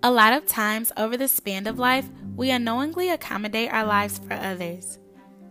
[0.00, 4.34] A lot of times over the span of life, we unknowingly accommodate our lives for
[4.34, 5.00] others.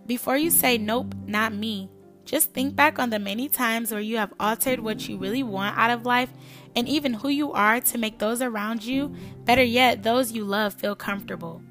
[0.06, 1.90] Before you say, nope, not me,
[2.24, 5.78] just think back on the many times where you have altered what you really want
[5.78, 6.30] out of life
[6.78, 9.14] and even who you are to make those around you,
[9.44, 11.62] better yet, those you love, feel comfortable.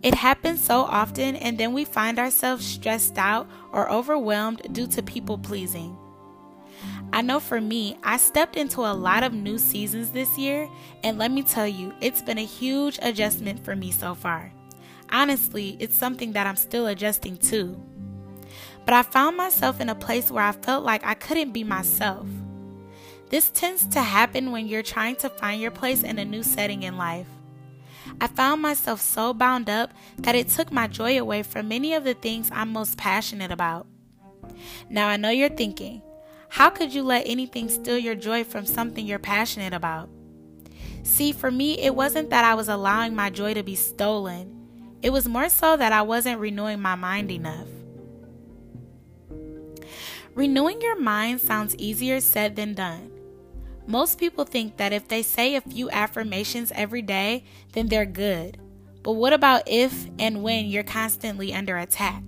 [0.00, 5.02] It happens so often, and then we find ourselves stressed out or overwhelmed due to
[5.02, 5.96] people pleasing.
[7.14, 10.68] I know for me, I stepped into a lot of new seasons this year,
[11.04, 14.52] and let me tell you, it's been a huge adjustment for me so far.
[15.12, 17.80] Honestly, it's something that I'm still adjusting to.
[18.84, 22.26] But I found myself in a place where I felt like I couldn't be myself.
[23.30, 26.82] This tends to happen when you're trying to find your place in a new setting
[26.82, 27.28] in life.
[28.20, 32.02] I found myself so bound up that it took my joy away from many of
[32.02, 33.86] the things I'm most passionate about.
[34.90, 36.02] Now I know you're thinking,
[36.54, 40.08] how could you let anything steal your joy from something you're passionate about?
[41.02, 44.54] See, for me, it wasn't that I was allowing my joy to be stolen.
[45.02, 47.66] It was more so that I wasn't renewing my mind enough.
[50.36, 53.10] Renewing your mind sounds easier said than done.
[53.88, 58.58] Most people think that if they say a few affirmations every day, then they're good.
[59.02, 62.22] But what about if and when you're constantly under attack?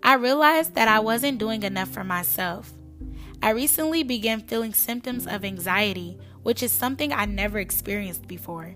[0.00, 2.75] I realized that I wasn't doing enough for myself.
[3.42, 8.74] I recently began feeling symptoms of anxiety, which is something I never experienced before.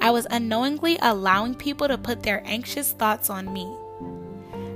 [0.00, 3.64] I was unknowingly allowing people to put their anxious thoughts on me.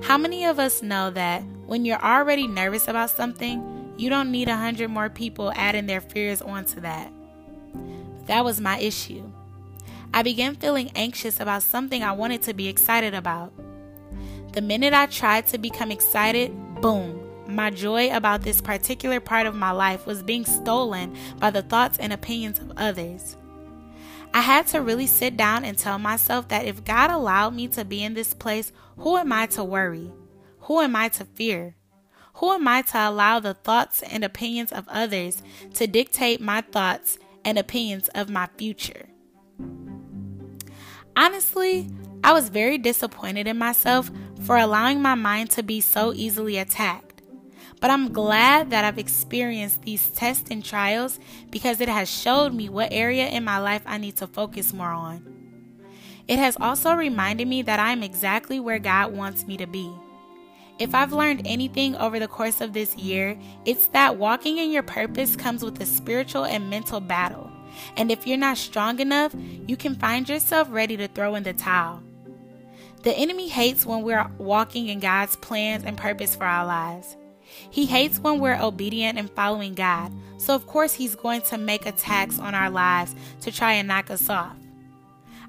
[0.03, 4.49] How many of us know that when you're already nervous about something, you don't need
[4.49, 7.13] a hundred more people adding their fears onto that?
[8.27, 9.31] That was my issue.
[10.13, 13.53] I began feeling anxious about something I wanted to be excited about.
[14.53, 17.28] The minute I tried to become excited, boom,
[17.59, 21.99] my joy about this particular part of my life was being stolen by the thoughts
[21.99, 23.37] and opinions of others.
[24.33, 27.85] I had to really sit down and tell myself that if God allowed me to
[27.85, 30.13] be in this place, who am I to worry?
[30.61, 31.75] Who am I to fear?
[32.35, 35.43] Who am I to allow the thoughts and opinions of others
[35.75, 39.09] to dictate my thoughts and opinions of my future?
[41.17, 41.89] Honestly,
[42.23, 44.13] I was very disappointed in myself
[44.43, 47.08] for allowing my mind to be so easily attacked.
[47.81, 52.69] But I'm glad that I've experienced these tests and trials because it has showed me
[52.69, 55.25] what area in my life I need to focus more on.
[56.27, 59.91] It has also reminded me that I am exactly where God wants me to be.
[60.79, 64.83] If I've learned anything over the course of this year, it's that walking in your
[64.83, 67.51] purpose comes with a spiritual and mental battle.
[67.97, 69.35] And if you're not strong enough,
[69.67, 72.03] you can find yourself ready to throw in the towel.
[73.03, 77.17] The enemy hates when we're walking in God's plans and purpose for our lives.
[77.71, 81.87] He hates when we're obedient and following God, so of course he's going to make
[81.87, 84.57] attacks on our lives to try and knock us off.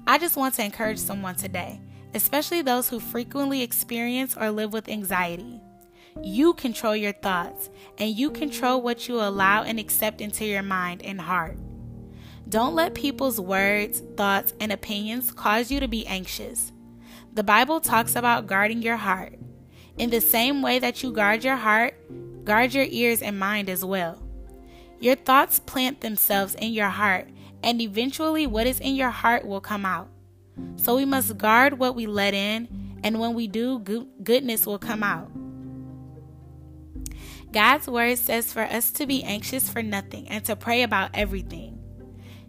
[0.06, 1.80] I just want to encourage someone today,
[2.14, 5.60] especially those who frequently experience or live with anxiety.
[6.22, 11.02] You control your thoughts, and you control what you allow and accept into your mind
[11.02, 11.56] and heart.
[12.48, 16.72] Don't let people's words, thoughts, and opinions cause you to be anxious.
[17.32, 19.38] The Bible talks about guarding your heart.
[20.00, 21.92] In the same way that you guard your heart,
[22.46, 24.18] guard your ears and mind as well.
[24.98, 27.28] Your thoughts plant themselves in your heart,
[27.62, 30.08] and eventually what is in your heart will come out.
[30.76, 33.78] So we must guard what we let in, and when we do,
[34.22, 35.30] goodness will come out.
[37.52, 41.78] God's word says for us to be anxious for nothing and to pray about everything.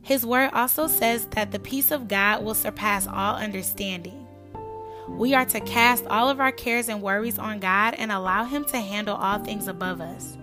[0.02, 4.21] His word also says that the peace of God will surpass all understanding.
[5.08, 8.66] We are to cast all of our cares and worries on God and allow Him
[8.66, 10.38] to handle all things above us.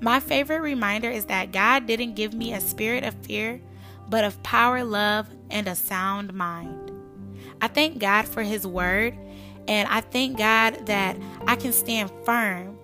[0.00, 3.60] My favorite reminder is that God didn't give me a spirit of fear,
[4.08, 6.90] but of power, love, and a sound mind.
[7.60, 9.16] I thank God for His word,
[9.68, 11.16] and I thank God that
[11.46, 12.78] I can stand firm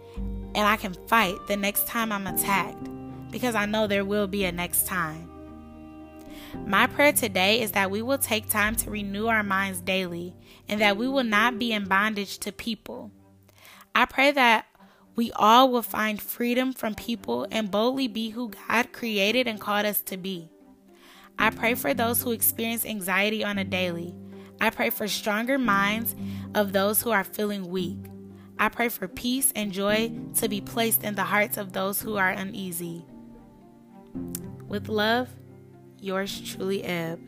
[0.55, 2.89] and I can fight the next time I'm attacked
[3.31, 5.28] because I know there will be a next time.
[6.67, 10.35] My prayer today is that we will take time to renew our minds daily
[10.69, 13.11] and that we will not be in bondage to people.
[13.95, 14.67] I pray that
[15.17, 19.87] we all will find freedom from people and boldly be who God created and called
[19.87, 20.51] us to be.
[21.39, 24.15] I pray for those who experience anxiety on a daily.
[24.61, 26.15] I pray for stronger minds
[26.55, 27.99] of those who are feeling weak.
[28.59, 32.17] I pray for peace and joy to be placed in the hearts of those who
[32.17, 33.05] are uneasy.
[34.67, 35.29] With love,
[36.01, 37.21] yours truly, Ebb.